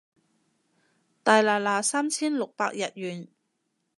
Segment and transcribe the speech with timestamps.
[1.21, 3.27] 大拿拿三千六百日圓